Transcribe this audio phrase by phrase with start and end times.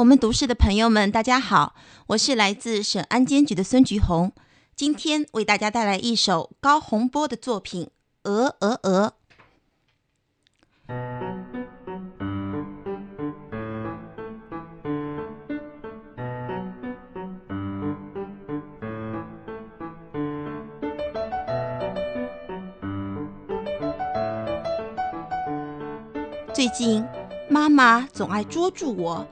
[0.00, 1.74] 我们读诗的朋友们，大家好，
[2.06, 4.32] 我是来自省安监局的孙菊红，
[4.74, 7.84] 今天为大家带来一首高洪波的作品
[8.30, 9.12] 《鹅鹅鹅》。
[26.54, 27.04] 最近，
[27.50, 29.28] 妈妈总爱捉住我。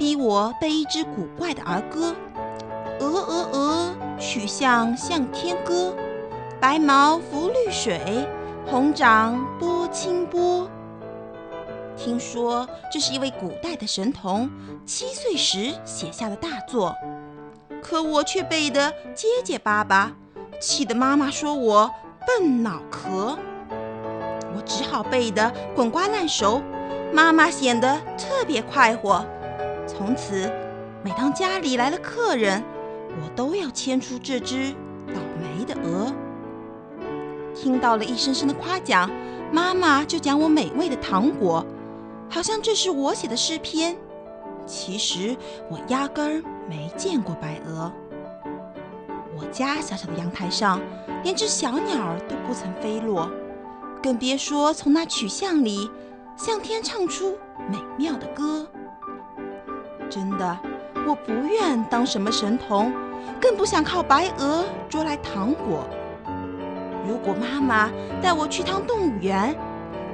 [0.00, 2.14] 逼我背一支古怪的儿歌，
[3.00, 5.94] 鹅鹅鹅，曲项向天歌，
[6.58, 8.26] 白毛浮绿水，
[8.66, 10.66] 红掌拨清波。
[11.98, 14.50] 听说这是一位古代的神童
[14.86, 16.96] 七岁时写下的大作，
[17.82, 20.12] 可我却背得结结巴巴，
[20.58, 21.90] 气得妈妈说我
[22.26, 23.38] 笨脑壳。
[24.56, 26.62] 我只好背得滚瓜烂熟，
[27.12, 29.22] 妈妈显得特别快活。
[30.00, 30.50] 从此，
[31.04, 32.64] 每当家里来了客人，
[33.22, 34.70] 我都要牵出这只
[35.08, 36.10] 倒霉的鹅。
[37.54, 39.10] 听到了一声声的夸奖，
[39.52, 41.62] 妈妈就讲我美味的糖果，
[42.30, 43.94] 好像这是我写的诗篇。
[44.64, 45.36] 其实
[45.68, 47.92] 我压根儿没见过白鹅。
[49.36, 50.80] 我家小小的阳台上，
[51.22, 53.30] 连只小鸟都不曾飞落，
[54.02, 55.90] 更别说从那曲项里
[56.38, 57.36] 向天唱出
[57.70, 58.66] 美妙的歌。
[60.10, 60.58] 真的，
[61.06, 62.92] 我不愿当什么神童，
[63.40, 65.86] 更不想靠白鹅捉来糖果。
[67.08, 67.88] 如果妈妈
[68.20, 69.56] 带我去趟动物园，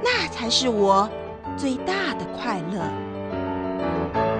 [0.03, 1.09] 那才是我
[1.57, 4.36] 最大的快乐。